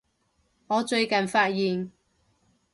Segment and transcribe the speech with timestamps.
[0.65, 1.91] 我最近發現